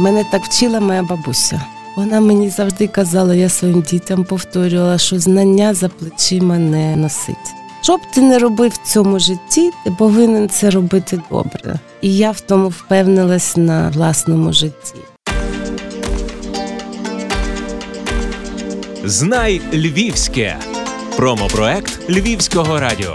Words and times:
Мене 0.00 0.24
так 0.24 0.44
вчила 0.44 0.80
моя 0.80 1.02
бабуся. 1.02 1.62
Вона 1.96 2.20
мені 2.20 2.50
завжди 2.50 2.86
казала, 2.86 3.34
я 3.34 3.48
своїм 3.48 3.82
дітям 3.82 4.24
повторювала, 4.24 4.98
що 4.98 5.18
знання 5.18 5.74
за 5.74 5.88
плечима 5.88 6.58
не 6.58 6.96
носить. 6.96 7.36
Що 7.82 7.96
б 7.96 8.00
ти 8.14 8.22
не 8.22 8.38
робив 8.38 8.72
в 8.72 8.88
цьому 8.88 9.18
житті, 9.18 9.70
ти 9.84 9.90
повинен 9.90 10.48
це 10.48 10.70
робити 10.70 11.20
добре. 11.30 11.78
І 12.00 12.16
я 12.16 12.30
в 12.30 12.40
тому 12.40 12.68
впевнилась 12.68 13.56
на 13.56 13.88
власному 13.88 14.52
житті. 14.52 14.94
Знай 19.04 19.60
Львівське. 19.72 20.56
Промопроект 21.16 22.10
Львівського 22.10 22.80
радіо. 22.80 23.14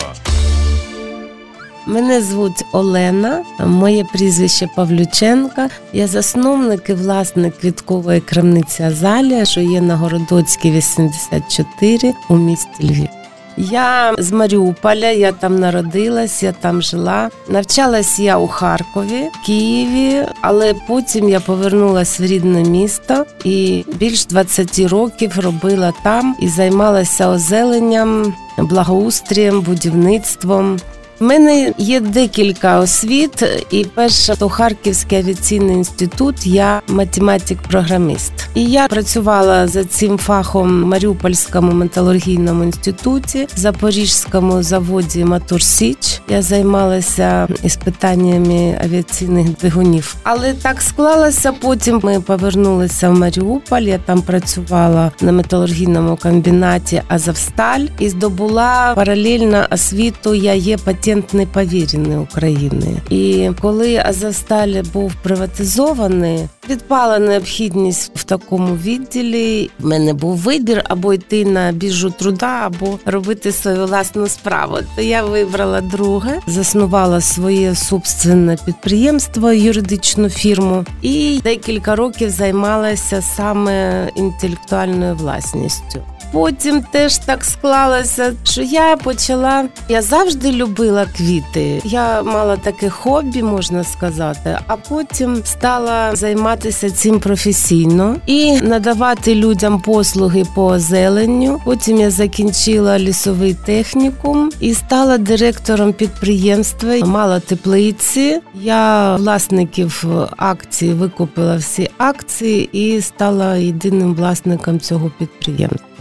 Мене 1.87 2.21
звуть 2.21 2.65
Олена, 2.71 3.43
моє 3.59 4.03
прізвище 4.03 4.69
Павлюченка. 4.75 5.69
Я 5.93 6.07
засновник 6.07 6.89
і 6.89 6.93
власник 6.93 7.57
квіткової 7.57 8.21
крамниці 8.21 8.83
Азалія, 8.83 9.45
що 9.45 9.61
є 9.61 9.81
на 9.81 9.95
Городоцькій 9.95 10.71
84 10.71 12.13
у 12.29 12.35
місті 12.35 12.83
Львів. 12.83 13.09
Я 13.57 14.15
з 14.17 14.31
Маріуполя, 14.31 15.09
я 15.09 15.31
там 15.31 15.59
народилась, 15.59 16.43
я 16.43 16.51
там 16.51 16.81
жила. 16.81 17.29
Навчалась 17.49 18.19
я 18.19 18.37
у 18.37 18.47
Харкові, 18.47 19.29
Києві, 19.45 20.25
але 20.41 20.73
потім 20.87 21.29
я 21.29 21.39
повернулася 21.39 22.23
в 22.23 22.25
рідне 22.25 22.63
місто 22.63 23.25
і 23.43 23.85
більш 23.95 24.25
20 24.25 24.79
років 24.79 25.39
робила 25.39 25.93
там 26.03 26.35
і 26.39 26.47
займалася 26.47 27.29
озеленням, 27.29 28.33
благоустрієм, 28.57 29.61
будівництвом. 29.61 30.79
У 31.25 31.27
мене 31.27 31.73
є 31.77 31.99
декілька 31.99 32.79
освіт, 32.79 33.43
і 33.71 33.85
перша 33.95 34.35
то 34.35 34.49
Харківський 34.49 35.17
авіаційний 35.17 35.75
інститут. 35.75 36.47
Я 36.47 36.81
математик-програміст. 36.87 38.31
І 38.53 38.65
я 38.65 38.87
працювала 38.87 39.67
за 39.67 39.83
цим 39.83 40.17
фахом 40.17 40.83
в 40.83 40.85
Маріупольському 40.85 41.71
металургійному 41.71 42.63
інституті, 42.63 43.47
Запорізькому 43.55 44.63
заводі 44.63 45.25
Мотор 45.25 45.61
Січ. 45.61 46.21
Я 46.29 46.41
займалася 46.41 47.47
іспитаннями 47.63 48.79
авіаційних 48.83 49.47
двигунів. 49.57 50.15
Але 50.23 50.53
так 50.53 50.81
склалося. 50.81 51.51
Потім 51.51 51.99
ми 52.03 52.21
повернулися 52.21 53.09
в 53.09 53.19
Маріуполь. 53.19 53.81
Я 53.81 53.97
там 53.97 54.21
працювала 54.21 55.11
на 55.21 55.31
металургійному 55.31 56.17
комбінаті 56.21 57.01
Азовсталь 57.07 57.85
і 57.99 58.09
здобула 58.09 58.93
паралельно 58.95 59.65
освіту. 59.71 60.35
Я 60.35 60.53
є 60.53 60.77
патентний 61.15 61.45
повірений 61.45 62.17
України. 62.17 63.01
І 63.09 63.49
коли 63.61 63.97
Азовсталь 63.97 64.83
був 64.93 65.13
приватизований, 65.23 66.47
відпала 66.69 67.19
необхідність 67.19 68.11
в 68.15 68.23
такому 68.23 68.75
відділі. 68.75 69.69
В 69.79 69.85
мене 69.85 70.13
був 70.13 70.37
вибір 70.37 70.83
або 70.89 71.13
йти 71.13 71.45
на 71.45 71.71
біжу 71.71 72.09
труда, 72.09 72.61
або 72.65 72.99
робити 73.05 73.51
свою 73.51 73.85
власну 73.85 74.27
справу. 74.27 74.77
То 74.95 75.01
я 75.01 75.23
вибрала 75.23 75.81
друге, 75.81 76.39
заснувала 76.47 77.21
своє 77.21 77.75
собственне 77.75 78.57
підприємство, 78.65 79.51
юридичну 79.51 80.29
фірму, 80.29 80.85
і 81.01 81.39
декілька 81.43 81.95
років 81.95 82.29
займалася 82.29 83.21
саме 83.21 84.09
інтелектуальною 84.15 85.15
власністю. 85.15 86.01
Потім 86.35 86.81
теж 86.91 87.17
так 87.17 87.43
склалося, 87.43 88.33
що 88.43 88.61
я 88.61 88.97
почала. 88.97 89.65
Я 89.89 90.01
завжди 90.01 90.51
любила 90.51 91.05
квіти. 91.17 91.81
Я 91.83 92.23
мала 92.23 92.57
таке 92.57 92.89
хобі, 92.89 93.43
можна 93.43 93.83
сказати, 93.83 94.59
а 94.67 94.75
потім 94.75 95.41
стала 95.45 96.15
займатися 96.15 96.91
цим 96.91 97.19
професійно 97.19 98.15
і 98.25 98.61
надавати 98.61 99.35
людям 99.35 99.81
послуги 99.81 100.43
по 100.55 100.65
озеленню. 100.65 101.61
Потім 101.65 101.97
я 101.97 102.11
закінчила 102.11 102.99
лісовий 102.99 103.53
технікум 103.53 104.51
і 104.59 104.73
стала 104.73 105.17
директором 105.17 105.93
підприємства. 105.93 106.95
Мала 107.05 107.39
теплиці. 107.39 108.41
Я 108.61 109.15
власників 109.15 110.05
акції 110.37 110.93
викупила 110.93 111.55
всі 111.55 111.89
акції 111.97 112.69
і 112.71 113.01
стала 113.01 113.55
єдиним 113.55 114.15
власником 114.15 114.79
цього 114.79 115.11
підприємства. 115.19 115.94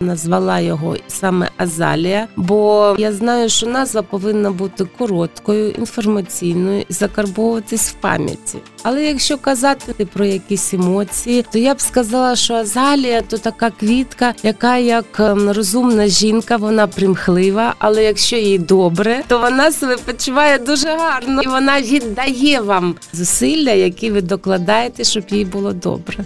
Назвала 0.00 0.60
його 0.60 0.96
саме 1.08 1.50
Азалія, 1.56 2.28
бо 2.36 2.94
я 2.98 3.12
знаю, 3.12 3.48
що 3.48 3.66
назва 3.66 4.02
повинна 4.02 4.50
бути 4.50 4.84
короткою, 4.98 5.70
інформаційною 5.70 6.84
і 6.88 6.92
закарбовуватись 6.92 7.90
в 7.90 7.92
пам'яті. 7.92 8.58
Але 8.82 9.04
якщо 9.04 9.38
казати 9.38 10.04
про 10.04 10.24
якісь 10.24 10.74
емоції, 10.74 11.44
то 11.52 11.58
я 11.58 11.74
б 11.74 11.80
сказала, 11.80 12.36
що 12.36 12.54
Азалія 12.54 13.22
то 13.22 13.38
така 13.38 13.70
квітка, 13.70 14.34
яка 14.42 14.76
як 14.76 15.20
ем, 15.20 15.50
розумна 15.50 16.06
жінка, 16.06 16.56
вона 16.56 16.86
примхлива. 16.86 17.74
Але 17.78 18.04
якщо 18.04 18.36
їй 18.36 18.58
добре, 18.58 19.22
то 19.28 19.38
вона 19.38 19.72
себе 19.72 19.96
почуває 19.96 20.58
дуже 20.58 20.88
гарно 20.88 21.42
і 21.42 21.48
вона 21.48 21.80
віддає 21.80 22.60
вам 22.60 22.94
зусилля, 23.12 23.72
які 23.72 24.10
ви 24.10 24.22
докладаєте, 24.22 25.04
щоб 25.04 25.24
їй 25.30 25.44
було 25.44 25.72
добре. 25.72 26.24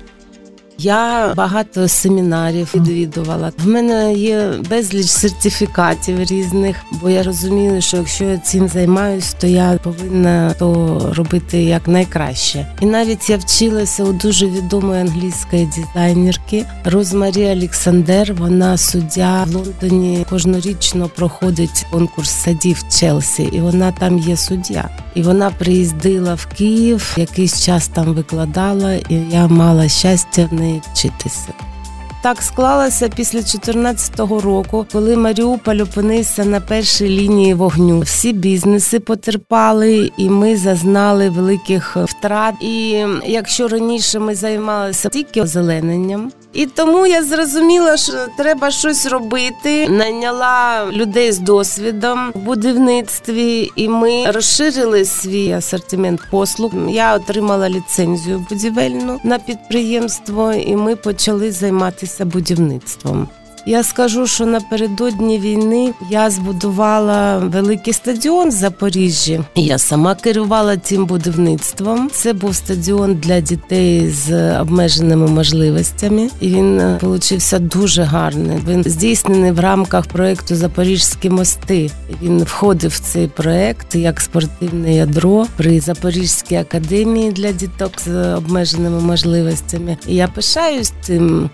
Я 0.82 1.34
багато 1.37 1.88
семінарів 1.88 2.70
відвідувала. 2.75 3.53
В 3.65 3.69
мене 3.69 4.15
є 4.15 4.53
безліч 4.70 5.06
сертифікатів 5.06 6.20
різних, 6.20 6.76
бо 6.91 7.10
я 7.10 7.22
розумію, 7.22 7.82
що 7.82 7.97
якщо 7.97 8.25
я 8.25 8.38
цим 8.38 8.69
займаюсь, 8.69 9.34
то 9.41 9.47
я 9.47 9.78
повинна 9.82 10.54
то 10.59 10.98
робити 11.15 11.62
як 11.62 11.88
найкраще. 11.88 12.66
І 12.81 12.87
навіть 12.87 13.31
я 13.31 13.37
вчилася 13.37 14.04
у 14.04 14.12
дуже 14.12 14.47
відомої 14.47 15.00
англійської 15.00 15.69
дизайнерки 15.76 16.66
Розмарі 16.84 17.47
Олександр. 17.47 18.34
Вона 18.38 18.76
суддя 18.76 19.44
в 19.49 19.54
Лондоні 19.54 20.26
кожнорічно 20.31 21.09
проходить 21.09 21.87
конкурс 21.91 22.31
садів 22.31 22.82
Челсі, 22.91 23.43
і 23.43 23.60
вона 23.60 23.93
там 23.93 24.19
є 24.19 24.37
суддя. 24.37 24.88
І 25.14 25.22
вона 25.22 25.50
приїздила 25.50 26.34
в 26.34 26.47
Київ, 26.47 27.14
якийсь 27.16 27.64
час 27.64 27.88
там 27.88 28.14
викладала, 28.14 28.94
і 28.94 29.14
я 29.31 29.49
мала 29.49 29.88
щастя 29.88 30.49
в 30.50 30.54
неї 30.54 30.72
네, 30.72 30.77
해주듯이 30.77 31.72
Так 32.22 32.43
склалося 32.43 33.09
після 33.09 33.38
2014 33.38 34.21
року, 34.21 34.87
коли 34.93 35.16
Маріуполь 35.16 35.77
опинився 35.77 36.44
на 36.44 36.60
першій 36.60 37.09
лінії 37.09 37.55
вогню. 37.55 38.00
Всі 38.00 38.33
бізнеси 38.33 39.00
потерпали, 39.00 40.10
і 40.16 40.28
ми 40.28 40.56
зазнали 40.56 41.31
великих 41.31 41.97
втрат. 41.97 42.55
І 42.61 43.05
якщо 43.27 43.69
раніше 43.69 44.19
ми 44.19 44.34
займалися 44.34 45.09
тільки 45.09 45.43
озелененням, 45.43 46.32
і 46.53 46.66
тому 46.66 47.06
я 47.06 47.22
зрозуміла, 47.22 47.97
що 47.97 48.12
треба 48.37 48.71
щось 48.71 49.06
робити. 49.06 49.88
Найняла 49.88 50.87
людей 50.93 51.32
з 51.32 51.38
досвідом 51.38 52.32
в 52.34 52.38
будівництві, 52.38 53.71
і 53.77 53.88
ми 53.88 54.31
розширили 54.31 55.05
свій 55.05 55.53
асортимент 55.53 56.21
послуг. 56.31 56.72
Я 56.88 57.15
отримала 57.15 57.69
ліцензію 57.69 58.47
будівельну 58.50 59.21
на 59.25 59.38
підприємство, 59.38 60.53
і 60.53 60.77
ми 60.77 60.97
почали 60.97 61.53
займатися 61.53 62.12
будівництвом. 62.21 63.28
Я 63.67 63.83
скажу, 63.83 64.27
що 64.27 64.47
напередодні 64.47 65.39
війни 65.39 65.93
я 66.11 66.31
збудувала 66.31 67.39
великий 67.39 67.93
стадіон 67.93 68.49
в 68.49 68.53
Запоріжжі. 68.53 69.41
Я 69.55 69.78
сама 69.78 70.15
керувала 70.15 70.77
цим 70.77 71.06
будівництвом. 71.06 72.11
Це 72.12 72.33
був 72.33 72.55
стадіон 72.55 73.15
для 73.15 73.41
дітей 73.41 74.11
з 74.11 74.59
обмеженими 74.61 75.27
можливостями, 75.27 76.28
і 76.41 76.49
він 76.49 76.97
получився 77.00 77.59
дуже 77.59 78.03
гарний. 78.03 78.59
Він 78.69 78.84
здійснений 78.84 79.53
в 79.53 79.61
рамках 79.61 80.06
проекту 80.06 80.56
Запорізькі 80.56 81.31
мости. 81.31 81.91
Він 82.23 82.43
входив 82.43 82.91
в 82.91 82.99
цей 82.99 83.29
проект 83.29 83.94
як 83.94 84.21
спортивне 84.21 84.94
ядро 84.94 85.47
при 85.56 85.81
Запорізькій 85.81 86.56
академії 86.56 87.33
для 87.33 87.53
діток 87.53 87.93
з 88.05 88.34
обмеженими 88.34 89.00
можливостями. 89.00 89.97
І 90.06 90.15
я 90.15 90.29
пишаюсь 90.29 90.93
цим. 91.03 91.50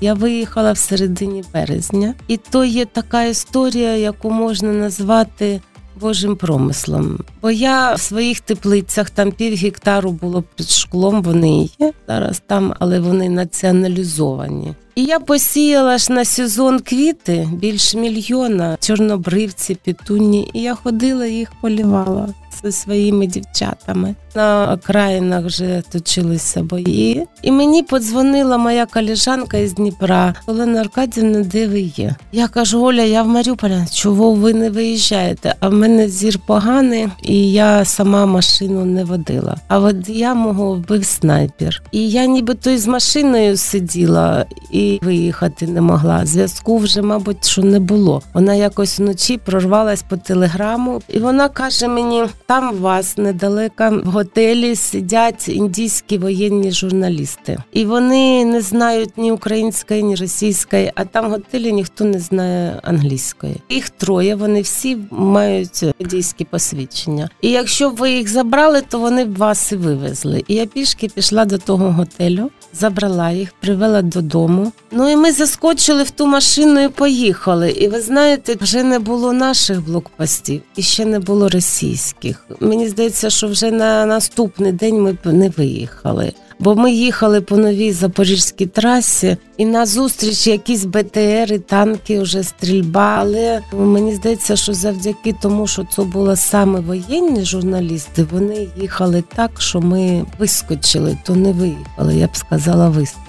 Я 0.00 0.14
виїхала 0.14 0.72
в 0.72 0.78
середині 0.78 1.44
березня, 1.54 2.14
і 2.28 2.36
то 2.36 2.64
є 2.64 2.84
така 2.84 3.24
історія, 3.24 3.96
яку 3.96 4.30
можна 4.30 4.72
назвати 4.72 5.60
Божим 6.00 6.36
промислом. 6.36 7.18
Бо 7.42 7.50
я 7.50 7.94
в 7.94 8.00
своїх 8.00 8.40
теплицях 8.40 9.10
там 9.10 9.32
пів 9.32 9.56
гектару 9.56 10.10
було 10.10 10.44
під 10.56 10.70
шклом. 10.70 11.22
Вони 11.22 11.68
є 11.78 11.92
зараз 12.08 12.42
там, 12.46 12.74
але 12.78 13.00
вони 13.00 13.28
націоналізовані. 13.28 14.74
І 14.94 15.04
я 15.04 15.20
посіяла 15.20 15.98
ж 15.98 16.12
на 16.12 16.24
сезон 16.24 16.80
квіти 16.80 17.48
більш 17.52 17.94
мільйона 17.94 18.76
чорнобривці, 18.80 19.74
пітунні, 19.74 20.50
і 20.52 20.62
я 20.62 20.74
ходила 20.74 21.26
їх 21.26 21.52
полівала 21.60 22.28
зі 22.62 22.72
своїми 22.72 23.26
дівчатами. 23.26 24.14
На 24.36 24.72
окраїнах 24.72 25.44
вже 25.44 25.82
точилися 25.92 26.62
бої. 26.62 27.26
І 27.42 27.50
мені 27.52 27.82
подзвонила 27.82 28.58
моя 28.58 28.86
коліжанка 28.86 29.56
із 29.56 29.72
Дніпра. 29.72 30.34
Олена 30.46 30.80
Аркадівна, 30.80 31.40
де 31.40 31.68
ви 31.68 31.80
є? 31.80 32.14
Я 32.32 32.48
кажу, 32.48 32.82
Оля, 32.82 33.02
я 33.02 33.22
в 33.22 33.28
Маріуполі. 33.28 33.76
Чого 33.92 34.32
ви 34.32 34.54
не 34.54 34.70
виїжджаєте? 34.70 35.54
А 35.60 35.68
в 35.68 35.72
мене 35.72 36.08
зір 36.08 36.38
поганий, 36.46 37.08
і 37.22 37.52
я 37.52 37.84
сама 37.84 38.26
машину 38.26 38.84
не 38.84 39.04
водила. 39.04 39.56
А 39.68 39.78
водія 39.78 40.34
мого 40.34 40.74
вбив 40.74 41.04
снайпер. 41.04 41.82
І 41.92 42.10
я 42.10 42.26
нібито 42.26 42.70
із 42.70 42.86
машиною 42.86 43.56
сиділа 43.56 44.46
і 44.70 44.98
виїхати 45.02 45.66
не 45.66 45.80
могла. 45.80 46.26
Зв'язку 46.26 46.78
вже, 46.78 47.02
мабуть, 47.02 47.44
що 47.46 47.62
не 47.62 47.80
було. 47.80 48.22
Вона 48.34 48.54
якось 48.54 48.98
вночі 48.98 49.38
прорвалась 49.38 50.02
по 50.02 50.16
телеграму, 50.16 51.02
і 51.08 51.18
вона 51.18 51.48
каже 51.48 51.88
мені: 51.88 52.24
там 52.46 52.76
вас 52.76 53.18
недалеко 53.18 54.02
готелі 54.26 54.76
сидять 54.76 55.48
індійські 55.48 56.18
воєнні 56.18 56.72
журналісти, 56.72 57.58
і 57.72 57.84
вони 57.84 58.44
не 58.44 58.60
знають 58.60 59.18
ні 59.18 59.32
української, 59.32 60.02
ні 60.02 60.14
російської. 60.14 60.92
А 60.94 61.04
там 61.04 61.26
в 61.26 61.30
готелі 61.30 61.72
ніхто 61.72 62.04
не 62.04 62.18
знає 62.18 62.80
англійської. 62.82 63.56
Їх 63.70 63.90
троє. 63.90 64.34
Вони 64.34 64.60
всі 64.60 64.98
мають 65.10 65.84
індійські 65.98 66.44
посвідчення. 66.44 67.30
І 67.40 67.50
якщо 67.50 67.90
б 67.90 67.96
ви 67.96 68.10
їх 68.10 68.28
забрали, 68.28 68.82
то 68.88 68.98
вони 68.98 69.24
б 69.24 69.36
вас 69.36 69.72
і 69.72 69.76
вивезли. 69.76 70.44
І 70.48 70.54
я 70.54 70.66
пішки 70.66 71.08
пішла 71.08 71.44
до 71.44 71.58
того 71.58 71.90
готелю, 71.90 72.50
забрала 72.72 73.30
їх, 73.30 73.52
привела 73.60 74.02
додому. 74.02 74.72
Ну 74.90 75.08
і 75.08 75.16
ми 75.16 75.32
заскочили 75.32 76.02
в 76.02 76.10
ту 76.10 76.26
машину 76.26 76.80
і 76.80 76.88
поїхали. 76.88 77.70
І 77.70 77.88
ви 77.88 78.00
знаєте, 78.00 78.56
вже 78.60 78.82
не 78.82 78.98
було 78.98 79.32
наших 79.32 79.84
блокпостів 79.84 80.62
і 80.76 80.82
ще 80.82 81.04
не 81.04 81.18
було 81.18 81.48
російських. 81.48 82.46
Мені 82.60 82.88
здається, 82.88 83.30
що 83.30 83.48
вже 83.48 83.70
на 83.70 84.06
наступний 84.16 84.72
день 84.72 85.02
ми 85.02 85.32
не 85.32 85.48
виїхали. 85.48 86.32
Бо 86.58 86.74
ми 86.74 86.92
їхали 86.92 87.40
по 87.40 87.56
новій 87.56 87.92
запорізькій 87.92 88.66
трасі, 88.66 89.36
і 89.56 89.66
на 89.66 89.86
зустріч 89.86 90.46
якісь 90.46 90.84
БТРи, 90.84 91.58
танки, 91.58 92.20
вже 92.20 92.42
стрільба. 92.42 93.16
Але 93.18 93.60
мені 93.72 94.14
здається, 94.14 94.56
що 94.56 94.74
завдяки 94.74 95.34
тому, 95.42 95.66
що 95.66 95.86
це 95.96 96.02
були 96.02 96.36
саме 96.36 96.80
воєнні 96.80 97.44
журналісти, 97.44 98.26
вони 98.32 98.68
їхали 98.80 99.24
так, 99.34 99.50
що 99.58 99.80
ми 99.80 100.24
вискочили, 100.38 101.18
то 101.24 101.34
не 101.36 101.52
виїхали. 101.52 102.16
Я 102.16 102.26
б 102.26 102.36
сказала, 102.36 102.88
вискочили. 102.88 103.25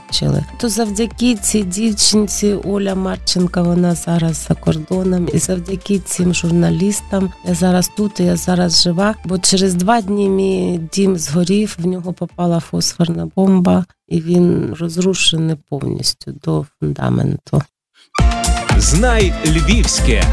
То 0.57 0.69
завдяки 0.69 1.35
цій 1.35 1.63
дівчинці 1.63 2.53
Оля 2.63 2.95
Марченка, 2.95 3.61
вона 3.61 3.95
зараз 3.95 4.45
за 4.47 4.55
кордоном, 4.55 5.29
і 5.33 5.37
завдяки 5.37 5.99
цим 5.99 6.33
журналістам 6.33 7.29
я 7.47 7.53
зараз 7.53 7.91
тут, 7.97 8.19
я 8.19 8.35
зараз 8.35 8.83
жива. 8.83 9.15
Бо 9.25 9.37
через 9.37 9.73
два 9.73 10.01
дні 10.01 10.29
мій 10.29 10.79
дім 10.93 11.17
згорів, 11.17 11.77
в 11.79 11.87
нього 11.87 12.13
попала 12.13 12.59
фосфорна 12.59 13.29
бомба, 13.35 13.85
і 14.07 14.21
він 14.21 14.75
розрушений 14.79 15.55
повністю 15.69 16.31
до 16.43 16.65
фундаменту. 16.79 17.61
Знай 18.77 19.33
Львівське. 19.45 20.23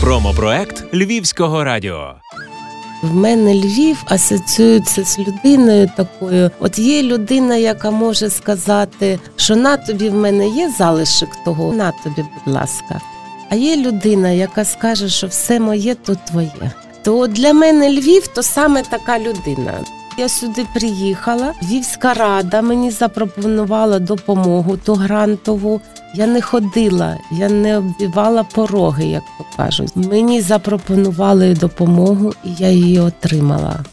Промопроект 0.00 0.94
Львівського 0.94 1.64
радіо. 1.64 2.14
В 3.02 3.14
мене 3.14 3.54
Львів 3.54 4.02
асоціюється 4.04 5.04
з 5.04 5.18
людиною 5.18 5.90
такою. 5.96 6.50
От 6.60 6.78
є 6.78 7.02
людина, 7.02 7.56
яка 7.56 7.90
може 7.90 8.30
сказати, 8.30 9.18
що 9.36 9.56
на 9.56 9.76
тобі 9.76 10.08
в 10.08 10.14
мене 10.14 10.48
є 10.48 10.72
залишок 10.78 11.28
того, 11.44 11.72
на 11.72 11.92
тобі, 11.92 12.24
будь 12.44 12.54
ласка. 12.54 13.00
А 13.50 13.54
є 13.54 13.76
людина, 13.76 14.30
яка 14.30 14.64
скаже, 14.64 15.08
що 15.08 15.26
все 15.26 15.60
моє, 15.60 15.94
то 15.94 16.14
твоє. 16.14 16.72
То 17.02 17.26
для 17.26 17.52
мене 17.52 17.92
Львів 17.92 18.26
то 18.26 18.42
саме 18.42 18.82
така 18.82 19.18
людина. 19.18 19.72
Я 20.18 20.28
сюди 20.28 20.66
приїхала. 20.74 21.54
Львівська 21.62 22.14
рада 22.14 22.62
мені 22.62 22.90
запропонувала 22.90 23.98
допомогу 23.98 24.76
ту 24.76 24.94
грантову. 24.94 25.80
Я 26.14 26.26
не 26.26 26.40
ходила, 26.40 27.18
я 27.30 27.48
не 27.48 27.78
оббивала 27.78 28.44
пороги, 28.44 29.04
як 29.04 29.22
то 29.38 29.44
кажуть. 29.56 29.96
Мені 29.96 30.40
запропонували 30.40 31.54
допомогу, 31.54 32.32
і 32.44 32.48
я 32.58 32.70
її 32.70 33.00
отримала. 33.00 33.84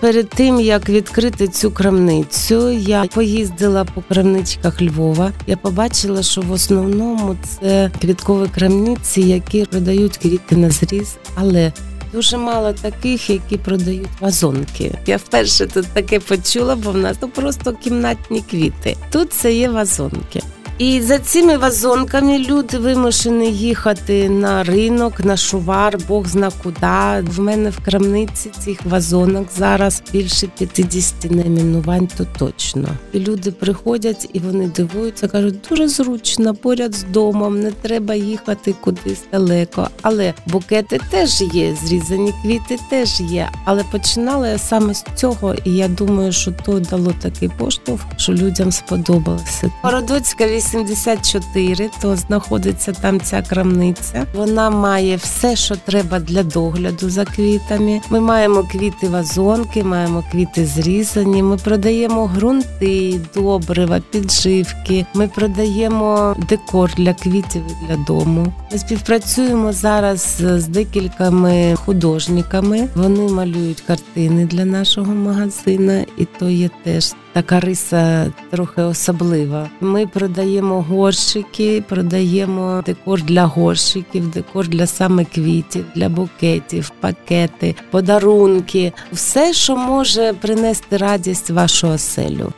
Перед 0.00 0.28
тим 0.28 0.60
як 0.60 0.88
відкрити 0.88 1.48
цю 1.48 1.70
крамницю, 1.70 2.70
я 2.70 3.04
поїздила 3.04 3.84
по 3.84 4.02
крамничках 4.02 4.82
Львова. 4.82 5.32
Я 5.46 5.56
побачила, 5.56 6.22
що 6.22 6.40
в 6.40 6.52
основному 6.52 7.36
це 7.44 7.90
квіткові 8.00 8.48
крамниці, 8.48 9.20
які 9.20 9.64
продають 9.64 10.16
квіти 10.16 10.56
на 10.56 10.70
зріз, 10.70 11.16
але 11.34 11.72
Дуже 12.12 12.36
мало 12.36 12.72
таких, 12.72 13.30
які 13.30 13.56
продають 13.56 14.08
вазонки. 14.20 14.98
Я 15.06 15.16
вперше 15.16 15.66
тут 15.66 15.86
таке 15.86 16.20
почула, 16.20 16.76
бо 16.76 16.90
в 16.90 16.96
нас 16.96 17.16
то 17.16 17.28
просто 17.28 17.72
кімнатні 17.72 18.44
квіти. 18.50 18.96
Тут 19.10 19.32
це 19.32 19.54
є 19.54 19.68
вазонки. 19.68 20.42
І 20.78 21.00
за 21.00 21.18
цими 21.18 21.56
вазонками 21.56 22.38
люди 22.38 22.78
вимушені 22.78 23.52
їхати 23.52 24.28
на 24.28 24.64
ринок, 24.64 25.24
на 25.24 25.36
шувар, 25.36 25.98
Бог 26.08 26.26
зна 26.26 26.50
куди. 26.62 27.30
В 27.36 27.40
мене 27.40 27.70
в 27.70 27.84
крамниці 27.84 28.50
цих 28.58 28.78
вазонок 28.86 29.48
зараз 29.56 30.02
більше 30.12 30.46
50 30.58 31.30
найменувань, 31.30 32.08
то 32.18 32.26
точно. 32.38 32.88
І 33.12 33.18
люди 33.18 33.50
приходять 33.50 34.30
і 34.32 34.38
вони 34.38 34.68
дивуються, 34.68 35.28
кажуть, 35.28 35.54
дуже 35.68 35.88
зручно, 35.88 36.54
поряд 36.54 36.94
з 36.94 37.04
домом, 37.04 37.60
не 37.60 37.70
треба 37.70 38.14
їхати 38.14 38.74
кудись 38.80 39.22
далеко. 39.32 39.88
Але 40.02 40.34
букети 40.46 41.00
теж 41.10 41.40
є, 41.40 41.76
зрізані 41.84 42.32
квіти 42.42 42.78
теж 42.90 43.20
є. 43.20 43.48
Але 43.64 43.84
починала 43.92 44.48
я 44.48 44.58
саме 44.58 44.94
з 44.94 45.04
цього, 45.14 45.54
і 45.64 45.70
я 45.74 45.88
думаю, 45.88 46.32
що 46.32 46.52
то 46.64 46.80
дало 46.80 47.14
такий 47.22 47.48
поштовх, 47.48 48.02
що 48.16 48.32
людям 48.32 48.72
сподобалося. 48.72 49.72
Городоцька 49.82 50.46
84, 50.74 51.90
то 52.00 52.16
знаходиться 52.16 52.92
там 52.92 53.20
ця 53.20 53.42
крамниця. 53.42 54.26
Вона 54.34 54.70
має 54.70 55.16
все, 55.16 55.56
що 55.56 55.76
треба 55.76 56.18
для 56.18 56.42
догляду 56.42 57.10
за 57.10 57.24
квітами. 57.24 58.00
Ми 58.10 58.20
маємо 58.20 58.62
квіти 58.62 59.08
вазонки, 59.08 59.84
маємо 59.84 60.24
квіти 60.32 60.66
зрізані. 60.66 61.42
Ми 61.42 61.56
продаємо 61.56 62.26
ґрунти, 62.26 63.20
добрива, 63.34 64.00
підживки. 64.10 65.06
Ми 65.14 65.28
продаємо 65.28 66.36
декор 66.48 66.94
для 66.96 67.14
квітів 67.14 67.62
і 67.68 67.86
для 67.86 67.96
дому. 67.96 68.52
Ми 68.72 68.78
співпрацюємо 68.78 69.72
зараз 69.72 70.36
з 70.40 70.68
декількома 70.68 71.76
художниками. 71.76 72.88
Вони 72.94 73.32
малюють 73.32 73.80
картини 73.80 74.46
для 74.46 74.64
нашого 74.64 75.14
магазину, 75.14 76.04
і 76.18 76.24
то 76.38 76.48
є 76.48 76.70
теж 76.84 77.14
така 77.36 77.60
риса 77.60 78.32
трохи 78.50 78.82
особлива. 78.82 79.70
Ми 79.80 80.06
продаємо 80.06 80.82
горщики, 80.82 81.84
продаємо 81.88 82.82
декор 82.86 83.22
для 83.22 83.44
горщиків, 83.44 84.30
декор 84.30 84.68
для 84.68 84.86
саме 84.86 85.24
квітів, 85.24 85.84
для 85.94 86.08
букетів, 86.08 86.90
пакети, 87.00 87.74
подарунки, 87.90 88.92
все, 89.12 89.52
що 89.52 89.76
може 89.76 90.32
принести 90.32 90.96
радість 90.96 91.50
вашу 91.50 91.88
оселю. 91.88 92.52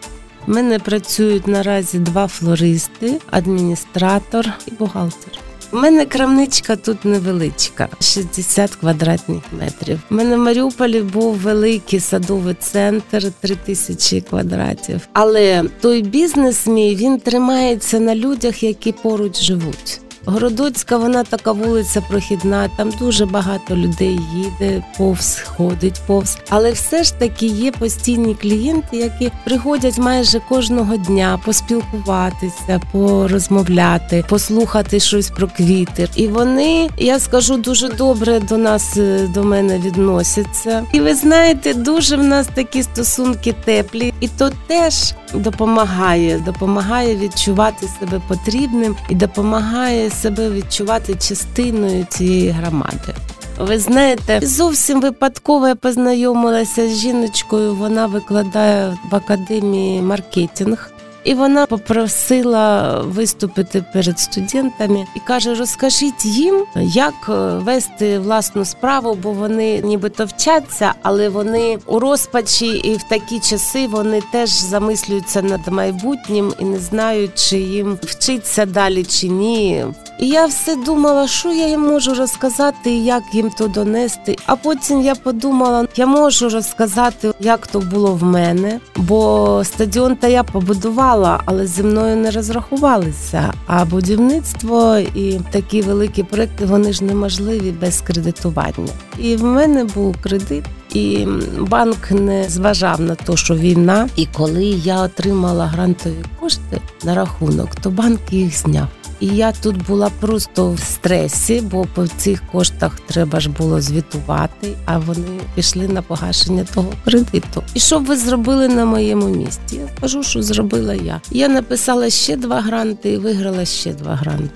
У 0.47 0.53
мене 0.53 0.79
працюють 0.79 1.47
наразі 1.47 1.99
два 1.99 2.27
флористи, 2.27 3.21
адміністратор 3.31 4.47
і 4.67 4.71
бухгалтер. 4.71 5.48
У 5.73 5.77
мене 5.77 6.07
крамничка 6.07 6.77
тут 6.77 7.05
невеличка, 7.05 7.89
60 8.01 8.75
квадратних 8.75 9.43
метрів. 9.53 10.01
У 10.11 10.15
мене 10.15 10.37
в 10.37 10.39
Маріуполі 10.39 11.03
був 11.03 11.35
великий 11.35 12.01
садовий 12.01 12.55
центр, 12.55 13.33
3 13.41 13.57
тисячі 13.67 14.21
квадратів. 14.21 15.01
Але 15.13 15.65
той 15.81 16.03
бізнес 16.03 16.67
мій 16.67 16.97
він 16.97 17.19
тримається 17.19 18.01
на 18.01 18.15
людях, 18.15 18.63
які 18.63 18.93
поруч 18.93 19.41
живуть. 19.43 20.01
Городоцька, 20.31 20.97
вона 20.97 21.25
така 21.25 21.53
вулиця 21.53 22.01
прохідна, 22.01 22.71
там 22.77 22.91
дуже 22.99 23.27
багато 23.27 23.77
людей 23.77 24.21
їде, 24.35 24.83
повз 24.99 25.43
ходить 25.47 26.01
повз. 26.07 26.39
Але 26.49 26.73
все 26.73 27.05
ж 27.05 27.15
таки 27.15 27.47
є 27.47 27.73
постійні 27.73 28.35
клієнти, 28.35 28.97
які 28.97 29.33
приходять 29.45 29.99
майже 29.99 30.41
кожного 30.41 30.97
дня 30.97 31.41
поспілкуватися, 31.45 32.81
порозмовляти, 32.93 34.25
послухати 34.29 35.01
щось 35.01 35.31
про 35.31 35.49
квіти. 35.49 36.09
І 36.17 36.27
вони, 36.27 36.91
я 36.99 37.19
скажу, 37.19 37.57
дуже 37.57 37.89
добре 37.89 38.41
до 38.41 38.57
нас 38.57 38.97
е, 38.97 39.29
до 39.35 39.45
мене 39.45 39.79
відносяться. 39.79 40.85
І 40.93 41.01
ви 41.01 41.15
знаєте, 41.15 41.75
дуже 41.75 42.17
в 42.17 42.25
нас 42.25 42.49
такі 42.55 42.83
стосунки 42.83 43.55
теплі, 43.65 44.15
і 44.21 44.29
то 44.29 44.51
теж 44.67 45.15
допомагає, 45.35 46.39
допомагає 46.39 47.17
відчувати 47.17 47.89
себе 48.01 48.21
потрібним 48.29 48.97
і 49.09 49.15
допомагає 49.15 50.11
себе 50.11 50.51
відчувати 50.51 51.15
частиною 51.15 52.07
цієї 52.09 52.51
громади. 52.51 53.15
Ви 53.59 53.79
знаєте, 53.79 54.41
зовсім 54.43 55.01
випадково 55.01 55.69
я 55.69 55.75
познайомилася 55.75 56.89
з 56.89 56.99
жіночкою. 56.99 57.75
Вона 57.75 58.07
викладає 58.07 58.99
в 59.11 59.17
академії 59.17 60.03
маркетинг. 60.03 60.93
І 61.25 61.35
вона 61.35 61.67
попросила 61.67 63.01
виступити 63.01 63.85
перед 63.93 64.19
студентами 64.19 65.07
і 65.17 65.21
каже: 65.21 65.55
розкажіть 65.55 66.25
їм, 66.25 66.65
як 66.77 67.15
е, 67.29 67.33
вести 67.59 68.19
власну 68.19 68.65
справу, 68.65 69.15
бо 69.23 69.33
вони 69.33 69.81
нібито 69.81 70.25
вчаться, 70.25 70.95
але 71.03 71.29
вони 71.29 71.79
у 71.87 71.99
розпачі, 71.99 72.67
і 72.67 72.97
в 72.97 73.03
такі 73.03 73.41
часи 73.41 73.87
вони 73.87 74.23
теж 74.33 74.51
замислюються 74.51 75.43
над 75.43 75.69
майбутнім 75.69 76.55
і 76.59 76.65
не 76.65 76.79
знають, 76.79 77.35
чи 77.35 77.59
їм 77.59 77.99
вчиться 78.03 78.67
далі 78.67 79.05
чи 79.05 79.29
ні. 79.29 79.87
І 80.19 80.29
я 80.29 80.47
все 80.47 80.77
думала, 80.77 81.29
що 81.29 81.53
я 81.53 81.69
їм 81.69 81.81
можу 81.81 82.15
розказати, 82.15 82.91
і 82.91 83.05
як 83.05 83.23
їм 83.33 83.51
то 83.51 83.69
донести. 83.69 84.37
А 84.47 84.57
потім 84.57 85.01
я 85.01 85.15
подумала, 85.15 85.87
я 85.97 86.07
можу 86.07 86.49
розказати, 86.49 87.33
як 87.41 87.67
то 87.67 87.81
було 87.81 88.13
в 88.13 88.23
мене, 88.23 88.81
бо 88.97 89.63
стадіон 89.65 90.17
та 90.17 90.29
я 90.29 90.43
побудувала, 90.43 91.43
але 91.45 91.67
зі 91.67 91.83
мною 91.83 92.17
не 92.17 92.31
розрахувалися. 92.31 93.53
А 93.67 93.85
будівництво 93.85 94.97
і 95.15 95.41
такі 95.51 95.83
великі 95.83 96.23
проекти 96.23 96.67
вони 96.67 96.93
ж 96.93 97.05
неможливі 97.05 97.71
без 97.71 98.01
кредитування. 98.01 98.93
І 99.19 99.37
в 99.37 99.45
мене 99.45 99.85
був 99.85 100.17
кредит. 100.23 100.65
І 100.95 101.27
банк 101.61 102.11
не 102.11 102.49
зважав 102.49 103.01
на 103.01 103.15
те, 103.15 103.37
що 103.37 103.55
війна. 103.55 104.09
І 104.17 104.27
коли 104.27 104.65
я 104.65 105.01
отримала 105.03 105.67
грантові 105.67 106.25
кошти 106.41 106.81
на 107.05 107.15
рахунок, 107.15 107.69
то 107.83 107.91
банк 107.91 108.21
їх 108.31 108.59
зняв. 108.59 108.89
І 109.21 109.27
я 109.27 109.53
тут 109.53 109.87
була 109.87 110.11
просто 110.21 110.73
в 110.73 110.79
стресі, 110.81 111.61
бо 111.61 111.87
по 111.95 112.07
цих 112.07 112.43
коштах 112.53 113.01
треба 113.01 113.41
ж 113.41 113.51
було 113.51 113.81
звітувати, 113.81 114.77
а 114.85 114.99
вони 114.99 115.41
пішли 115.55 115.89
на 115.89 116.03
погашення 116.03 116.65
того 116.75 116.93
кредиту. 117.05 117.63
І 117.75 117.81
що 117.81 117.99
б 117.99 118.05
ви 118.05 118.17
зробили 118.17 118.69
на 118.69 118.85
моєму 118.85 119.29
місці? 119.29 119.77
Я 119.77 119.89
скажу, 119.97 120.23
що 120.23 120.43
зробила 120.43 120.95
я. 120.95 121.21
Я 121.31 121.49
написала 121.49 122.11
ще 122.11 122.37
два 122.37 122.61
гранти 122.61 123.11
і 123.13 123.17
виграла 123.17 123.65
ще 123.65 123.93
два 123.93 124.15
гранти. 124.15 124.51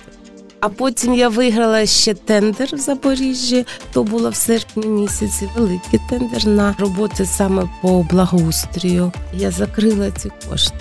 А 0.60 0.68
потім 0.68 1.14
я 1.14 1.28
виграла 1.28 1.86
ще 1.86 2.14
тендер 2.14 2.68
в 2.72 2.78
Запоріжжі. 2.78 3.66
То 3.92 4.04
було 4.04 4.30
в 4.30 4.36
серпні 4.36 4.86
місяці. 4.86 5.48
Великий 5.56 6.00
тендер 6.10 6.46
на 6.46 6.74
роботи 6.78 7.26
саме 7.26 7.68
по 7.82 8.02
благоустрію. 8.10 9.12
Я 9.34 9.50
закрила 9.50 10.10
ці 10.10 10.30
кошти. 10.48 10.76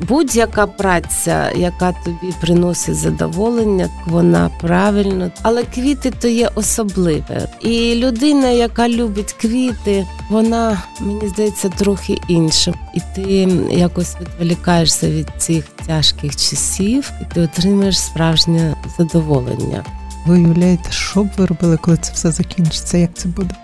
Будь-яка 0.00 0.66
праця, 0.66 1.50
яка 1.56 1.92
тобі 1.92 2.34
приносить 2.40 2.96
задоволення, 2.96 3.88
вона 4.06 4.50
правильно, 4.60 5.30
але 5.42 5.62
квіти 5.62 6.12
то 6.20 6.28
є 6.28 6.50
особливе. 6.54 7.48
І 7.60 7.94
людина, 7.94 8.48
яка 8.48 8.88
любить 8.88 9.32
квіти, 9.32 10.06
вона 10.30 10.82
мені 11.00 11.28
здається 11.28 11.68
трохи 11.68 12.18
інша. 12.28 12.74
І 12.94 13.00
ти 13.14 13.22
якось 13.70 14.16
відволікаєшся 14.20 15.10
від 15.10 15.28
цих 15.38 15.64
тяжких 15.86 16.36
часів, 16.36 17.12
і 17.20 17.34
ти 17.34 17.40
отримаєш 17.40 17.98
справжнє 17.98 18.76
задоволення. 18.98 19.84
Ви 20.26 20.34
уявляєте, 20.38 20.92
що 20.92 21.24
б 21.24 21.28
ви 21.36 21.46
робили, 21.46 21.76
коли 21.76 21.96
це 21.96 22.12
все 22.12 22.30
закінчиться? 22.30 22.98
Як 22.98 23.10
це 23.14 23.28
буде? 23.28 23.54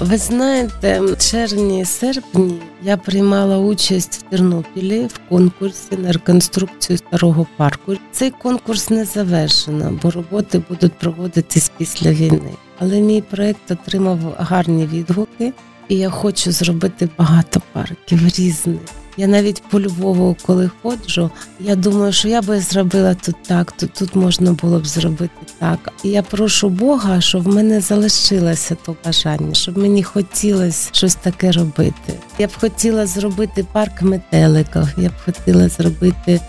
Ви 0.00 0.18
знаєте, 0.18 1.00
в 1.00 1.16
червні 1.16 1.84
серпні 1.84 2.62
я 2.82 2.96
приймала 2.96 3.58
участь 3.58 4.14
в 4.14 4.22
Тернопілі 4.22 5.06
в 5.06 5.28
конкурсі 5.28 5.96
на 5.96 6.12
реконструкцію 6.12 6.98
старого 6.98 7.46
парку. 7.56 7.96
Цей 8.12 8.30
конкурс 8.30 8.90
не 8.90 9.04
завершено, 9.04 9.98
бо 10.02 10.10
роботи 10.10 10.62
будуть 10.68 10.92
проводитись 10.92 11.70
після 11.78 12.10
війни. 12.10 12.50
Але 12.78 13.00
мій 13.00 13.20
проект 13.20 13.70
отримав 13.70 14.18
гарні 14.38 14.86
відгуки, 14.86 15.52
і 15.88 15.96
я 15.96 16.10
хочу 16.10 16.52
зробити 16.52 17.08
багато 17.18 17.62
парків 17.72 18.28
різних. 18.38 18.80
Я 19.16 19.26
навіть 19.26 19.62
по 19.70 19.80
Львову, 19.80 20.36
коли 20.46 20.70
ходжу, 20.82 21.30
я 21.60 21.76
думаю, 21.76 22.12
що 22.12 22.28
я 22.28 22.42
би 22.42 22.60
зробила 22.60 23.14
тут 23.14 23.36
так, 23.46 23.72
то 23.72 23.86
тут 23.86 24.16
можна 24.16 24.52
було 24.52 24.78
б 24.78 24.86
зробити 24.86 25.46
так. 25.58 25.92
І 26.02 26.08
я 26.08 26.22
прошу 26.22 26.68
Бога, 26.68 27.20
щоб 27.20 27.42
в 27.42 27.54
мене 27.54 27.80
залишилося 27.80 28.76
то 28.86 28.96
бажання, 29.04 29.54
щоб 29.54 29.78
мені 29.78 30.02
хотілося 30.02 30.88
щось 30.92 31.14
таке 31.14 31.52
робити. 31.52 32.14
Я 32.38 32.46
б 32.46 32.50
хотіла 32.60 33.06
зробити 33.06 33.66
парк 33.72 34.02
метеликів, 34.02 34.88
я 34.96 35.08
б 35.08 35.12
хотіла 35.24 35.68
зробити 35.68 36.40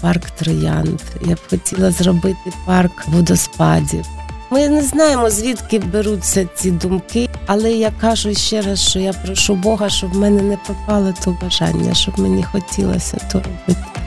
парк 0.00 0.30
троянд, 0.30 1.00
я 1.26 1.34
б 1.34 1.38
хотіла 1.50 1.90
зробити 1.90 2.52
парк 2.66 3.08
водоспадів. 3.08 4.04
Ми 4.50 4.68
не 4.68 4.82
знаємо, 4.82 5.30
звідки 5.30 5.78
беруться 5.78 6.48
ці 6.54 6.70
думки, 6.70 7.28
але 7.46 7.72
я 7.72 7.92
кажу 8.00 8.34
ще 8.34 8.60
раз, 8.60 8.88
що 8.88 8.98
я 8.98 9.12
прошу 9.12 9.54
Бога, 9.54 9.88
щоб 9.88 10.12
в 10.12 10.16
мене 10.16 10.42
не 10.42 10.56
пропало 10.56 11.14
то 11.24 11.36
бажання, 11.42 11.94
щоб 11.94 12.18
мені 12.18 12.42
хотілося 12.42 13.16
то 13.32 13.38
робити. 13.38 14.03